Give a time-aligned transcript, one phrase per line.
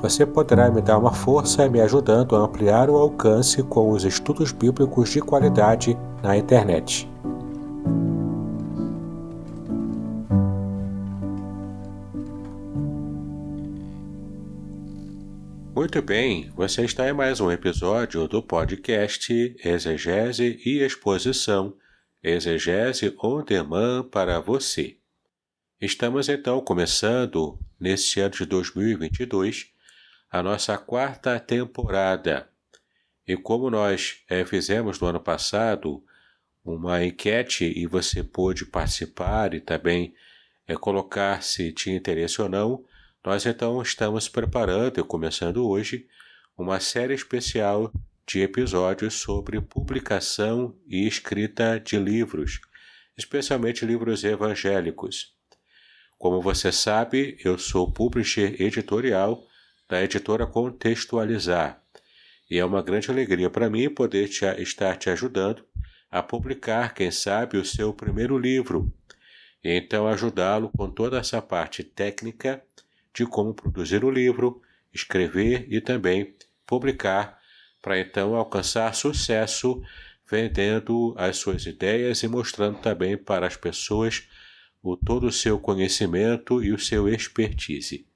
[0.00, 4.50] Você poderá me dar uma força me ajudando a ampliar o alcance com os estudos
[4.50, 7.08] bíblicos de qualidade na internet.
[15.74, 21.74] Muito bem, você está em mais um episódio do podcast Exegese e Exposição,
[22.22, 24.96] Exegese on Demand para você.
[25.78, 29.73] Estamos então começando, neste ano de 2022,
[30.34, 32.48] a nossa quarta temporada.
[33.24, 36.02] E como nós é, fizemos no ano passado
[36.64, 40.12] uma enquete e você pôde participar e também
[40.66, 42.84] é, colocar se tinha interesse ou não,
[43.24, 46.08] nós então estamos preparando e começando hoje
[46.58, 47.92] uma série especial
[48.26, 52.60] de episódios sobre publicação e escrita de livros,
[53.16, 55.32] especialmente livros evangélicos.
[56.18, 59.46] Como você sabe, eu sou publisher editorial
[59.88, 61.82] da editora Contextualizar.
[62.50, 65.64] E é uma grande alegria para mim poder te, estar te ajudando
[66.10, 68.92] a publicar, quem sabe, o seu primeiro livro.
[69.62, 72.62] E então ajudá-lo com toda essa parte técnica
[73.12, 74.60] de como produzir o livro,
[74.92, 76.34] escrever e também
[76.66, 77.38] publicar,
[77.80, 79.82] para então alcançar sucesso
[80.30, 84.26] vendendo as suas ideias e mostrando também para as pessoas
[84.82, 88.06] o todo o seu conhecimento e o seu expertise.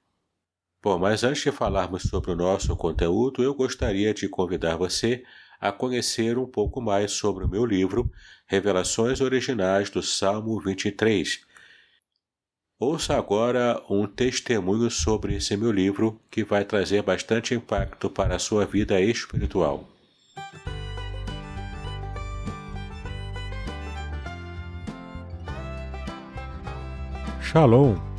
[0.81, 5.23] Bom, mas antes de falarmos sobre o nosso conteúdo, eu gostaria de convidar você
[5.59, 8.09] a conhecer um pouco mais sobre o meu livro
[8.47, 11.41] Revelações Originais do Salmo 23.
[12.79, 18.39] Ouça agora um testemunho sobre esse meu livro que vai trazer bastante impacto para a
[18.39, 19.85] sua vida espiritual.
[27.41, 28.18] Shalom!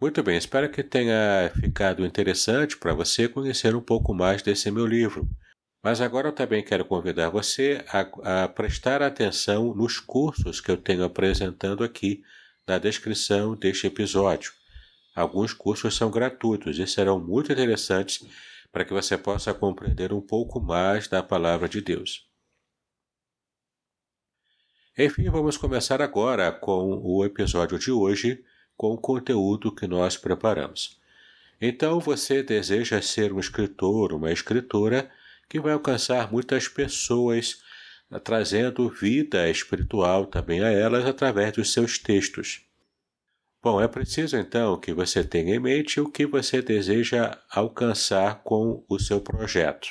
[0.00, 4.86] Muito bem, espero que tenha ficado interessante para você conhecer um pouco mais desse meu
[4.86, 5.28] livro.
[5.82, 10.76] Mas agora eu também quero convidar você a, a prestar atenção nos cursos que eu
[10.76, 12.22] tenho apresentando aqui
[12.64, 14.52] na descrição deste episódio.
[15.16, 18.24] Alguns cursos são gratuitos e serão muito interessantes
[18.70, 22.24] para que você possa compreender um pouco mais da palavra de Deus.
[24.96, 28.44] Enfim, vamos começar agora com o episódio de hoje
[28.78, 30.98] com o conteúdo que nós preparamos.
[31.60, 35.10] Então você deseja ser um escritor, uma escritora
[35.48, 37.60] que vai alcançar muitas pessoas
[38.22, 42.62] trazendo vida espiritual também a elas através dos seus textos.
[43.60, 48.84] Bom, é preciso então que você tenha em mente o que você deseja alcançar com
[48.88, 49.88] o seu projeto.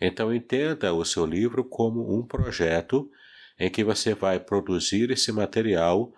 [0.00, 3.10] Então, entenda o seu livro como um projeto
[3.58, 6.10] em que você vai produzir esse material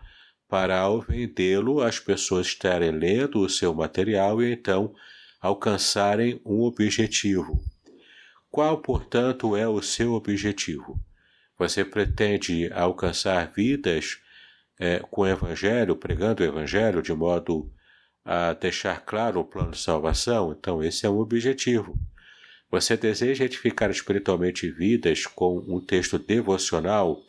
[0.52, 4.94] para, ao vendê-lo, as pessoas estarem lendo o seu material e então
[5.40, 7.58] alcançarem um objetivo.
[8.50, 11.00] Qual, portanto, é o seu objetivo?
[11.58, 14.18] Você pretende alcançar vidas
[14.78, 17.72] é, com o Evangelho, pregando o Evangelho de modo
[18.22, 20.52] a deixar claro o plano de salvação?
[20.52, 21.98] Então, esse é um objetivo.
[22.70, 27.22] Você deseja edificar espiritualmente vidas com um texto devocional,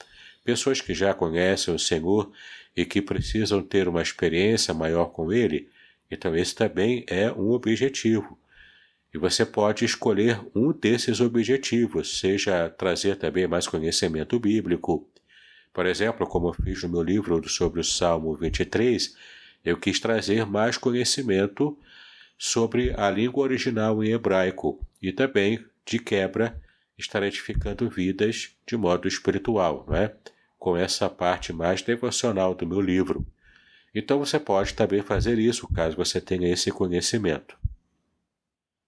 [0.43, 2.29] pessoas que já conhecem o Senhor
[2.75, 5.69] e que precisam ter uma experiência maior com Ele?
[6.09, 8.37] Então, esse também é um objetivo.
[9.13, 15.07] E você pode escolher um desses objetivos, seja trazer também mais conhecimento bíblico.
[15.71, 19.15] Por exemplo, como eu fiz no meu livro sobre o Salmo 23,
[19.63, 21.77] eu quis trazer mais conhecimento
[22.37, 26.61] sobre a língua original em hebraico e também, de quebra,
[26.97, 30.13] estar edificando vidas de modo espiritual, não é?
[30.63, 33.27] Com essa parte mais devocional do meu livro.
[33.93, 37.57] Então você pode também fazer isso, caso você tenha esse conhecimento.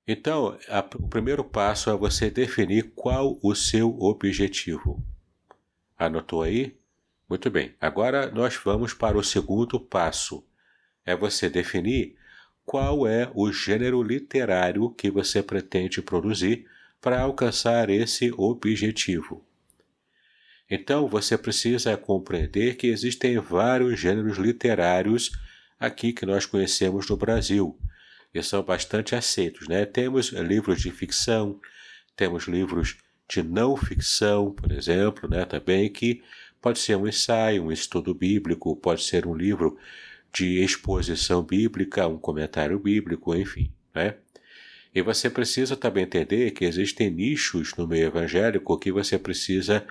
[0.08, 5.04] Então, a, o primeiro passo é você definir qual o seu objetivo.
[6.00, 6.78] Anotou aí?
[7.28, 7.74] Muito bem.
[7.82, 10.48] Agora nós vamos para o segundo passo.
[11.06, 12.16] É você definir
[12.66, 16.66] qual é o gênero literário que você pretende produzir
[17.02, 19.46] para alcançar esse objetivo.
[20.70, 25.32] Então você precisa compreender que existem vários gêneros literários
[25.80, 27.78] aqui que nós conhecemos no Brasil
[28.34, 29.68] e são bastante aceitos.
[29.68, 29.86] Né?
[29.86, 31.60] Temos livros de ficção,
[32.16, 32.98] temos livros
[33.30, 35.46] de não ficção, por exemplo, né?
[35.46, 36.24] também que
[36.62, 39.78] pode ser um ensaio, um estudo bíblico, pode ser um livro
[40.34, 43.72] de exposição bíblica, um comentário bíblico, enfim.
[43.94, 44.16] Né?
[44.94, 49.86] E você precisa também entender que existem nichos no meio evangélico que você precisa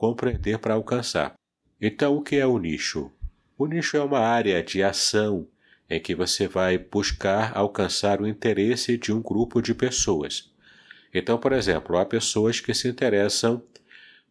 [0.00, 1.34] compreender para alcançar.
[1.78, 3.12] Então, o que é o nicho?
[3.58, 5.46] O nicho é uma área de ação
[5.90, 10.50] em que você vai buscar alcançar o interesse de um grupo de pessoas.
[11.12, 13.62] Então, por exemplo, há pessoas que se interessam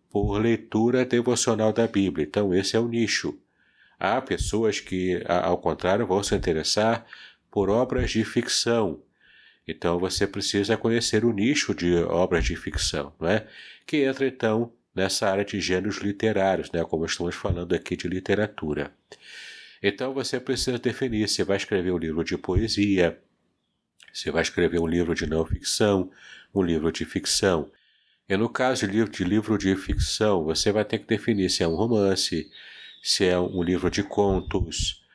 [0.09, 3.37] por leitura devocional da Bíblia, então esse é o nicho.
[3.99, 7.05] Há pessoas que, ao contrário, vão se interessar
[7.51, 9.03] por obras de ficção.
[9.67, 13.45] Então você precisa conhecer o nicho de obras de ficção, não é?
[13.85, 16.83] Que entra então nessa área de gêneros literários, né?
[16.83, 18.93] Como estamos falando aqui de literatura.
[19.81, 23.17] Então você precisa definir se vai escrever um livro de poesia,
[24.13, 26.11] se vai escrever um livro de não ficção,
[26.53, 27.71] um livro de ficção.
[28.27, 31.63] E no caso de livro de, livro de ficção, você vai ter que definir se
[31.63, 32.51] é um romance,
[33.01, 35.05] se é um livro de contos.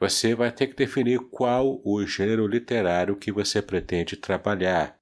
[0.00, 4.97] Você vai ter que definir qual o gênero literário que você pretende trabalhar.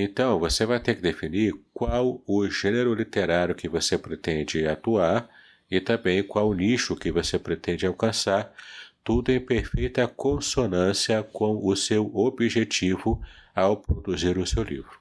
[0.00, 5.28] Então, você vai ter que definir qual o gênero literário que você pretende atuar
[5.68, 8.54] e também qual o nicho que você pretende alcançar,
[9.02, 13.20] tudo em perfeita consonância com o seu objetivo
[13.52, 15.00] ao produzir o seu livro.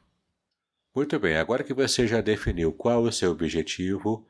[0.96, 4.26] Muito bem, agora que você já definiu qual o seu objetivo,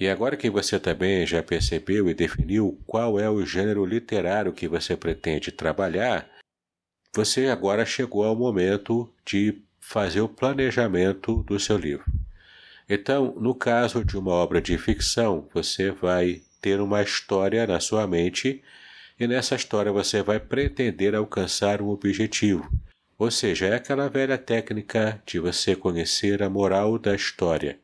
[0.00, 4.66] e agora que você também já percebeu e definiu qual é o gênero literário que
[4.66, 6.28] você pretende trabalhar,
[7.14, 12.04] você agora chegou ao momento de fazer o planejamento do seu livro.
[12.86, 18.06] Então, no caso de uma obra de ficção, você vai ter uma história na sua
[18.06, 18.62] mente
[19.18, 22.70] e nessa história você vai pretender alcançar um objetivo.
[23.18, 27.80] Ou seja, é aquela velha técnica de você conhecer a moral da história.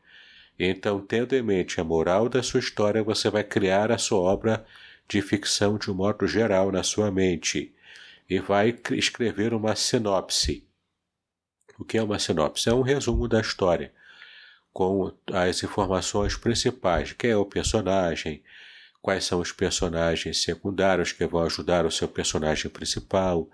[0.58, 4.62] Então, tendo em mente a moral da sua história, você vai criar a sua obra
[5.08, 7.74] de ficção de um modo geral na sua mente
[8.28, 10.66] e vai escrever uma sinopse.
[11.78, 12.68] O que é uma sinopse?
[12.68, 13.92] É um resumo da história,
[14.72, 18.42] com as informações principais: quem é o personagem,
[19.02, 23.48] quais são os personagens secundários que vão ajudar o seu personagem principal,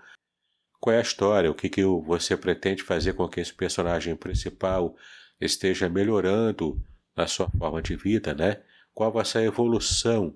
[0.79, 4.95] qual é a história, o que, que você pretende fazer com que esse personagem principal
[5.39, 6.81] esteja melhorando
[7.15, 8.61] na sua forma de vida, né?
[8.93, 10.35] Qual vai ser a evolução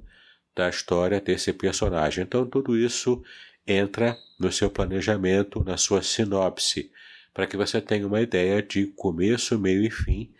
[0.55, 2.23] da história desse personagem.
[2.23, 3.21] Então, tudo isso
[3.67, 6.91] entra no seu planejamento, na sua sinopse,
[7.35, 10.31] para que você tenha uma ideia de começo, meio e fim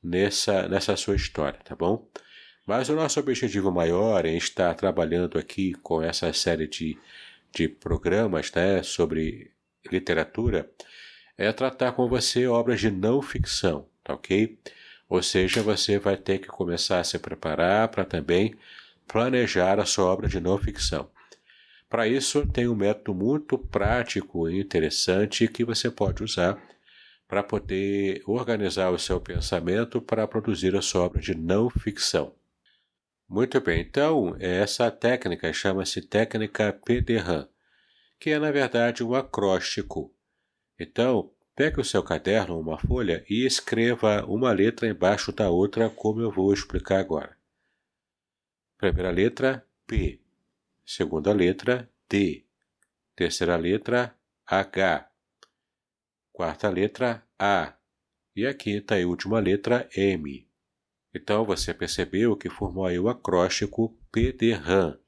[0.00, 2.08] nessa, nessa sua história, tá bom?
[2.64, 6.96] Mas o nosso objetivo maior em estar trabalhando aqui com essa série de,
[7.52, 9.50] de programas né, sobre
[9.90, 10.70] literatura
[11.36, 14.56] é tratar com você obras de não ficção, tá ok?
[15.08, 18.54] Ou seja, você vai ter que começar a se preparar para também
[19.08, 21.10] planejar a sua obra de não ficção.
[21.88, 26.62] Para isso, tem um método muito prático e interessante que você pode usar
[27.26, 32.34] para poder organizar o seu pensamento para produzir a sua obra de não ficção.
[33.28, 37.48] Muito bem, então, essa técnica chama-se técnica PDRAM,
[38.18, 40.14] que é na verdade um acróstico.
[40.78, 46.20] Então, pegue o seu caderno, uma folha, e escreva uma letra embaixo da outra, como
[46.20, 47.36] eu vou explicar agora.
[48.78, 50.27] Primeira letra, P.
[50.90, 52.46] Segunda letra, D.
[53.14, 54.16] Terceira letra,
[54.46, 55.06] H.
[56.32, 57.74] Quarta letra, A.
[58.34, 60.48] E a quinta e última letra, M.
[61.14, 64.98] Então você percebeu que formou aí o acróstico PDRAM,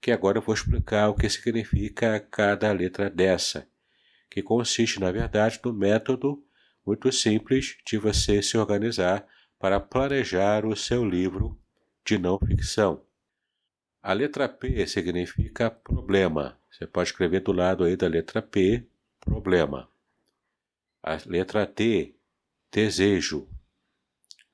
[0.00, 3.68] que agora eu vou explicar o que significa cada letra dessa,
[4.28, 6.44] que consiste, na verdade, no método
[6.84, 9.24] muito simples de você se organizar
[9.60, 11.56] para planejar o seu livro
[12.04, 13.03] de não ficção.
[14.06, 16.60] A letra P significa problema.
[16.70, 18.86] Você pode escrever do lado aí da letra P,
[19.18, 19.90] problema.
[21.02, 22.14] A letra T,
[22.70, 23.48] desejo.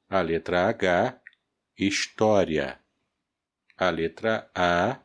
[0.08, 1.20] A letra H,
[1.76, 2.78] história.
[3.76, 5.00] A letra A,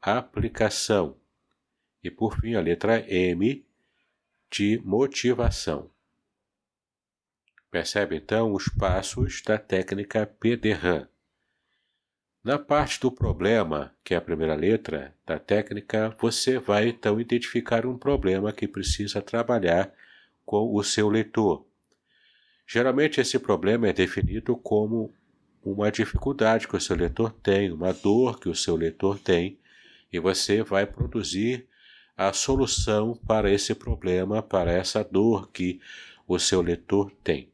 [0.00, 1.18] aplicação.
[2.04, 3.66] E por fim a letra M,
[4.48, 5.90] de motivação.
[7.68, 11.08] Percebe então os passos da técnica PDRAM.
[12.44, 17.86] Na parte do problema, que é a primeira letra da técnica, você vai então identificar
[17.86, 19.92] um problema que precisa trabalhar
[20.44, 21.64] com o seu leitor.
[22.66, 25.14] Geralmente esse problema é definido como
[25.64, 29.56] uma dificuldade que o seu leitor tem, uma dor que o seu leitor tem,
[30.12, 31.68] e você vai produzir
[32.16, 35.80] a solução para esse problema, para essa dor que
[36.26, 37.48] o seu leitor tem.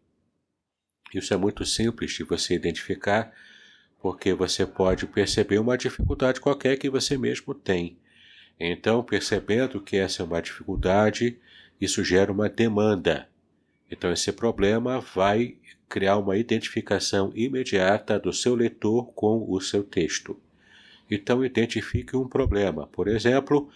[1.12, 3.30] Isso é muito simples de você identificar
[4.00, 7.98] porque você pode perceber uma dificuldade qualquer que você mesmo tem.
[8.58, 11.38] Então, percebendo que essa é uma dificuldade,
[11.80, 13.28] isso gera uma demanda.
[13.90, 15.56] Então, esse problema vai
[15.88, 20.38] criar uma identificação imediata do seu leitor com o seu texto.
[21.10, 22.86] Então, identifique um problema.
[22.86, 23.70] Por exemplo,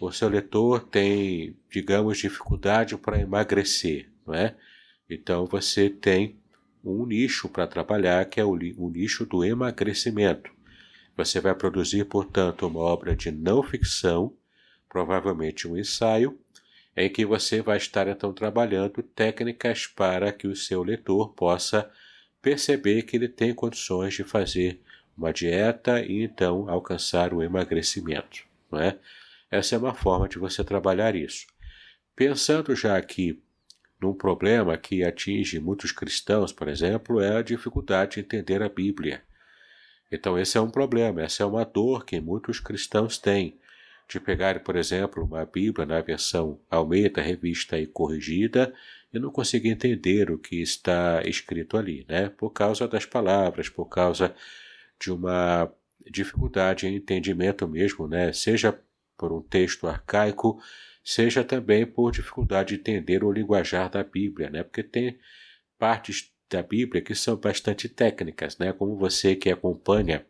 [0.00, 4.54] o seu leitor tem, digamos, dificuldade para emagrecer, não é?
[5.10, 6.36] Então, você tem
[6.84, 10.50] um nicho para trabalhar, que é o, o nicho do emagrecimento.
[11.16, 14.34] Você vai produzir, portanto, uma obra de não ficção,
[14.88, 16.38] provavelmente um ensaio,
[16.96, 21.90] em que você vai estar então trabalhando técnicas para que o seu leitor possa
[22.40, 24.80] perceber que ele tem condições de fazer
[25.16, 28.44] uma dieta e então alcançar o emagrecimento.
[28.70, 28.98] Não é?
[29.50, 31.46] Essa é uma forma de você trabalhar isso.
[32.16, 33.42] Pensando já aqui
[34.02, 39.22] num problema que atinge muitos cristãos, por exemplo, é a dificuldade de entender a Bíblia.
[40.10, 43.56] Então, esse é um problema, essa é uma dor que muitos cristãos têm,
[44.08, 48.74] de pegar, por exemplo, uma Bíblia na versão Almeida, revista e corrigida,
[49.12, 52.28] e não conseguir entender o que está escrito ali, né?
[52.28, 54.34] Por causa das palavras, por causa
[55.00, 55.72] de uma
[56.10, 58.32] dificuldade em entendimento mesmo, né?
[58.32, 58.78] Seja
[59.16, 60.60] por um texto arcaico,
[61.02, 64.62] seja também por dificuldade de entender o linguajar da Bíblia, né?
[64.62, 65.18] Porque tem
[65.78, 68.72] partes da Bíblia que são bastante técnicas, né?
[68.72, 70.24] Como você que acompanha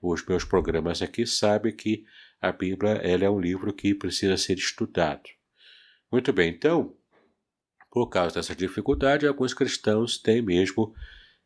[0.00, 2.04] os meus programas aqui sabe que
[2.40, 5.28] a Bíblia ela é um livro que precisa ser estudado.
[6.10, 6.96] Muito bem, então,
[7.90, 10.94] por causa dessa dificuldade, alguns cristãos têm mesmo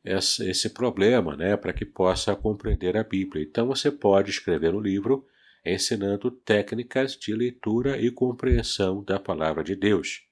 [0.04, 3.42] esse problema, né, para que possa compreender a Bíblia.
[3.42, 5.26] Então você pode escrever um livro
[5.64, 10.22] ensinando técnicas de leitura e compreensão da palavra de Deus.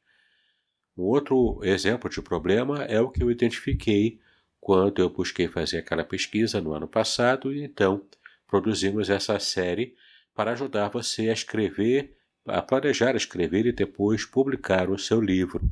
[0.96, 4.20] Um outro exemplo de problema é o que eu identifiquei
[4.60, 8.04] quando eu busquei fazer aquela pesquisa no ano passado e então
[8.46, 9.94] produzimos essa série
[10.34, 15.62] para ajudar você a escrever, a planejar escrever e depois publicar o seu livro.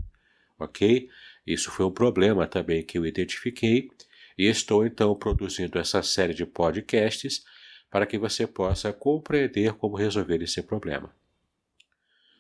[0.58, 1.08] Ok?
[1.46, 3.90] Isso foi um problema também que eu identifiquei
[4.36, 7.44] e estou então produzindo essa série de podcasts
[7.90, 11.14] para que você possa compreender como resolver esse problema.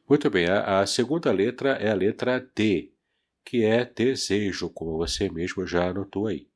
[0.08, 2.90] Muito bem, a, a segunda letra é a letra D,
[3.44, 6.48] que é desejo, como você mesmo já anotou aí.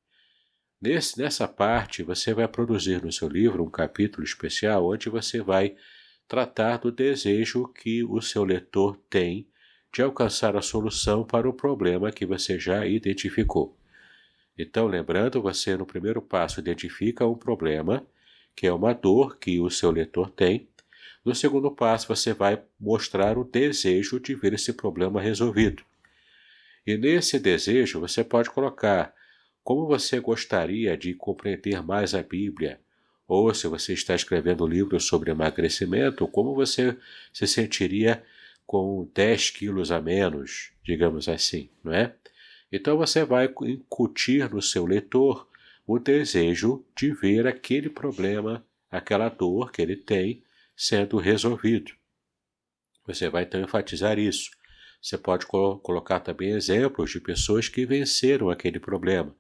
[0.80, 5.76] Nesse, nessa parte, você vai produzir no seu livro um capítulo especial onde você vai
[6.26, 9.46] tratar do desejo que o seu leitor tem
[9.92, 13.76] de alcançar a solução para o problema que você já identificou.
[14.58, 18.04] Então, lembrando, você no primeiro passo identifica um problema
[18.54, 20.68] que é uma dor que o seu leitor tem.
[21.24, 25.84] No segundo passo, você vai mostrar o desejo de ver esse problema resolvido.
[26.86, 29.14] E nesse desejo, você pode colocar
[29.62, 32.80] como você gostaria de compreender mais a Bíblia,
[33.28, 36.96] ou se você está escrevendo um livro sobre emagrecimento, como você
[37.32, 38.22] se sentiria
[38.66, 42.14] com 10 quilos a menos, digamos assim, não é?
[42.72, 45.46] Então você vai incutir no seu leitor
[45.86, 50.42] o desejo de ver aquele problema, aquela dor que ele tem
[50.76, 51.92] sendo resolvido.
[53.06, 54.50] Você vai então enfatizar isso.
[55.00, 59.34] Você pode colocar também exemplos de pessoas que venceram aquele problema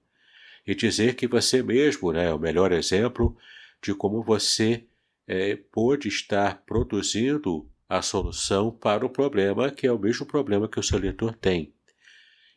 [0.66, 3.36] e dizer que você mesmo né, é o melhor exemplo
[3.80, 4.84] de como você
[5.26, 10.80] é, pôde estar produzindo a solução para o problema, que é o mesmo problema que
[10.80, 11.72] o seu leitor tem.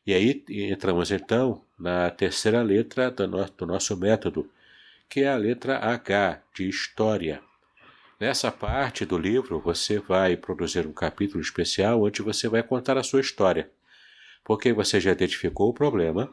[0.05, 4.49] E aí entramos então na terceira letra do, do nosso método,
[5.09, 7.41] que é a letra H, de História.
[8.19, 13.03] Nessa parte do livro, você vai produzir um capítulo especial onde você vai contar a
[13.03, 13.69] sua história.
[14.43, 16.31] Porque você já identificou o problema,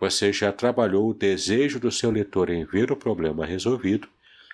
[0.00, 4.08] você já trabalhou o desejo do seu leitor em ver o problema resolvido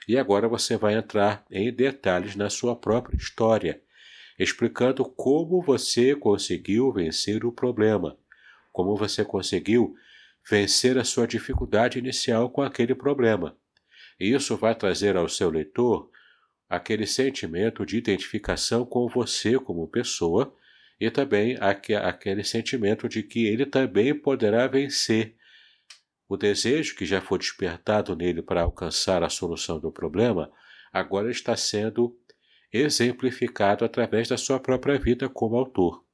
[0.09, 3.81] e agora você vai entrar em detalhes na sua própria história,
[4.39, 8.17] explicando como você conseguiu vencer o problema,
[8.77, 9.95] como você conseguiu
[10.47, 13.57] vencer a sua dificuldade inicial com aquele problema.
[14.21, 16.11] E isso vai trazer ao seu leitor
[16.69, 20.55] aquele sentimento de identificação com você como pessoa
[21.01, 25.35] e também aquele sentimento de que ele também poderá vencer
[26.29, 30.53] o desejo que já foi despertado nele para alcançar a solução do problema
[30.93, 32.15] agora está sendo
[32.71, 36.06] exemplificado através da sua própria vida como autor.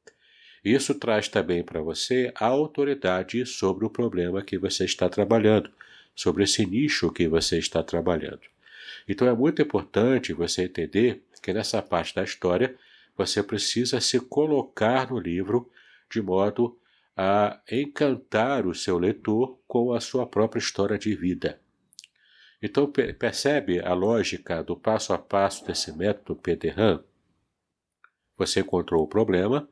[0.65, 5.71] Isso traz também para você a autoridade sobre o problema que você está trabalhando,
[6.15, 8.43] sobre esse nicho que você está trabalhando.
[9.09, 12.77] Então é muito importante você entender que nessa parte da história
[13.17, 15.71] você precisa se colocar no livro
[16.11, 16.79] de modo
[17.17, 21.61] a encantar o seu leitor com a sua própria história de vida.
[22.63, 27.03] Então percebe a lógica do passo a passo desse método PDRAM?
[28.39, 29.69] Você encontrou o problema,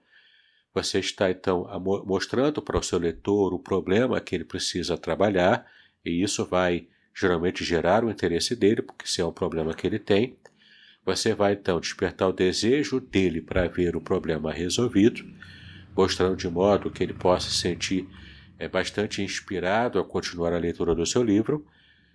[0.75, 1.67] você está então
[2.07, 5.67] mostrando para o seu leitor o problema que ele precisa trabalhar,
[6.05, 9.99] e isso vai geralmente gerar o interesse dele, porque se é um problema que ele
[9.99, 10.37] tem.
[11.05, 15.25] Você vai então despertar o desejo dele para ver o problema resolvido
[15.97, 18.09] mostrando de modo que ele possa se sentir
[18.59, 21.67] é, bastante inspirado a continuar a leitura do seu livro.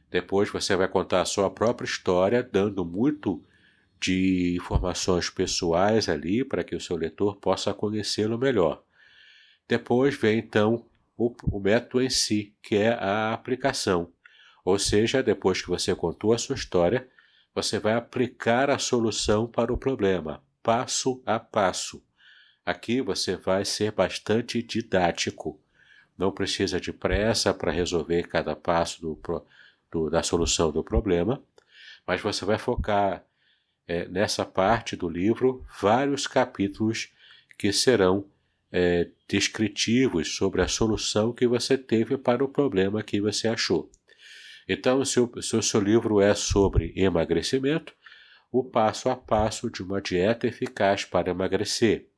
[0.09, 3.41] Depois você vai contar a sua própria história, dando muito
[3.99, 8.83] de informações pessoais ali para que o seu leitor possa conhecê-lo melhor.
[9.67, 10.85] Depois vem então
[11.17, 14.11] o, o método em si, que é a aplicação.
[14.63, 17.07] Ou seja, depois que você contou a sua história,
[17.53, 22.03] você vai aplicar a solução para o problema, passo a passo.
[22.65, 25.61] Aqui você vai ser bastante didático.
[26.17, 29.21] Não precisa de pressa para resolver cada passo do,
[29.91, 31.41] do, da solução do problema,
[32.05, 33.23] mas você vai focar
[33.87, 37.09] é, nessa parte do livro vários capítulos
[37.57, 38.25] que serão
[38.71, 43.89] é, descritivos sobre a solução que você teve para o problema que você achou.
[44.67, 47.93] Então, se o, se o seu livro é sobre emagrecimento,
[48.51, 52.09] o passo a passo de uma dieta eficaz para emagrecer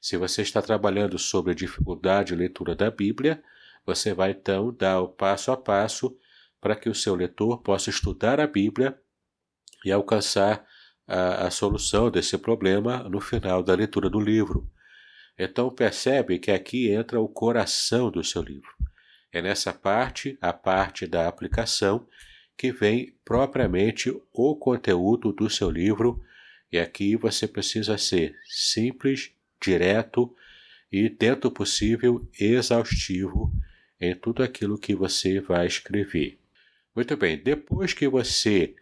[0.00, 3.42] se você está trabalhando sobre dificuldade de leitura da Bíblia,
[3.84, 6.16] você vai então dar o passo a passo
[6.60, 8.98] para que o seu leitor possa estudar a Bíblia
[9.84, 10.64] e alcançar
[11.06, 14.70] a, a solução desse problema no final da leitura do livro.
[15.38, 18.70] Então percebe que aqui entra o coração do seu livro.
[19.32, 22.06] É nessa parte, a parte da aplicação,
[22.56, 26.20] que vem propriamente o conteúdo do seu livro,
[26.72, 30.34] e aqui você precisa ser simples direto
[30.90, 33.52] e, dentro possível, exaustivo
[34.00, 36.38] em tudo aquilo que você vai escrever.
[36.94, 38.74] Muito bem, depois que você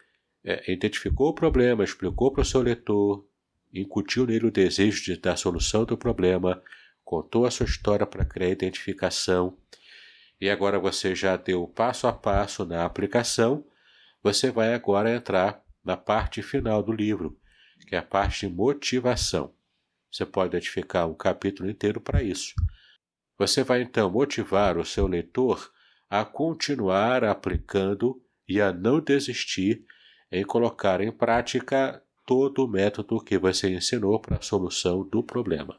[0.47, 3.27] é, identificou o problema, explicou para o seu leitor,
[3.75, 6.63] incutiu nele o desejo de dar solução do problema,
[7.05, 9.59] contou a sua história para criar identificação,
[10.41, 13.67] e agora você já deu passo a passo na aplicação,
[14.23, 17.37] você vai agora entrar na parte final do livro,
[17.89, 19.53] que é a parte de motivação.
[20.13, 22.55] Você pode edificar um capítulo inteiro para isso.
[23.39, 25.73] Você vai então motivar o seu leitor
[26.09, 29.85] a continuar aplicando e a não desistir
[30.31, 35.79] em colocar em prática todo o método que você ensinou para a solução do problema.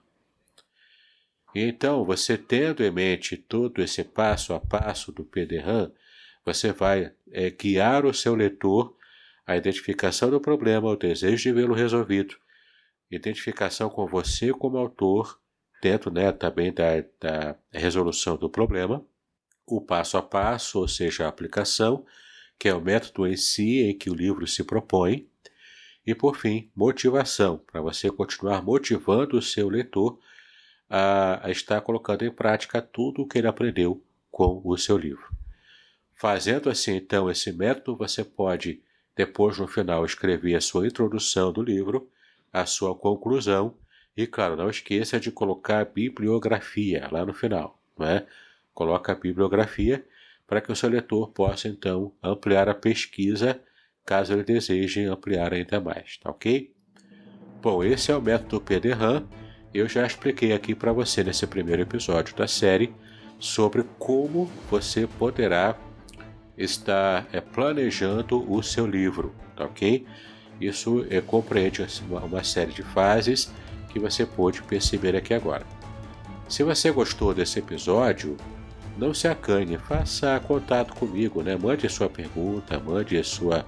[1.54, 5.92] E então, você tendo em mente todo esse passo a passo do PDRAM,
[6.46, 8.96] você vai é, guiar o seu leitor
[9.46, 12.38] à identificação do problema, ao desejo de vê-lo resolvido,
[13.12, 15.40] identificação com você como autor,
[15.82, 19.04] dentro né, também da, da resolução do problema,
[19.66, 22.06] o passo a passo, ou seja, a aplicação,
[22.60, 25.28] que é o método em si em que o livro se propõe,
[26.06, 30.18] e por fim, motivação, para você continuar motivando o seu leitor
[30.90, 35.28] a, a estar colocando em prática tudo o que ele aprendeu com o seu livro.
[36.16, 38.82] Fazendo assim, então, esse método, você pode,
[39.16, 42.10] depois no final, escrever a sua introdução do livro,
[42.52, 43.76] a sua conclusão
[44.16, 48.26] e, claro, não esqueça de colocar a bibliografia lá no final, não é?
[48.74, 50.04] Coloca a bibliografia
[50.48, 53.62] para que o seu leitor possa, então, ampliar a pesquisa
[54.08, 56.74] caso ele deseje ampliar ainda mais, tá ok?
[57.62, 59.28] Bom, esse é o método PDRAM.
[59.74, 62.96] Eu já expliquei aqui para você nesse primeiro episódio da série
[63.38, 65.78] sobre como você poderá
[66.58, 70.08] estar é, planejando o seu livro, tá ok?
[70.60, 73.52] Isso é, compreende uma, uma série de fases
[73.90, 75.66] que você pôde perceber aqui agora.
[76.48, 78.38] Se você gostou desse episódio,
[78.98, 81.56] não se acanhe, faça contato comigo, né?
[81.56, 83.66] Mande sua pergunta, mande sua,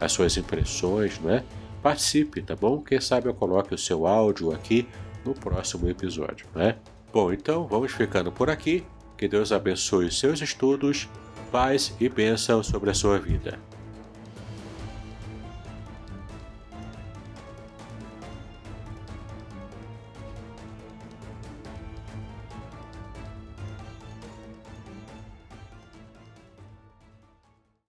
[0.00, 1.44] as suas impressões, né?
[1.82, 2.80] Participe, tá bom?
[2.82, 4.86] Quem sabe eu coloque o seu áudio aqui
[5.24, 6.76] no próximo episódio, né?
[7.12, 8.84] Bom, então vamos ficando por aqui.
[9.16, 11.08] Que Deus abençoe os seus estudos,
[11.52, 13.58] paz e bênção sobre a sua vida.